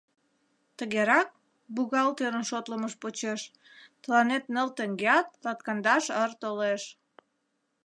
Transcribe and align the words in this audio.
—Тыгерак, 0.77 1.29
бухгалтерын 1.75 2.45
шотлымыж 2.49 2.93
почеш, 3.01 3.41
тыланет 4.01 4.43
ныл 4.53 4.67
теҥгеат, 4.77 5.27
латкандаш 5.45 6.05
ыр 6.23 6.31
толеш. 6.41 6.83